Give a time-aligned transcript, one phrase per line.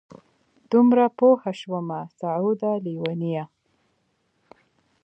[0.71, 3.43] دومره پوه شومه سعوده لېونیه!